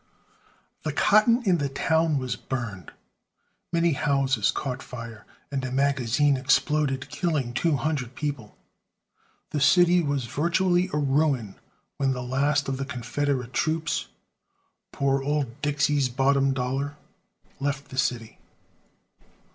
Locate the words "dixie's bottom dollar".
15.61-16.95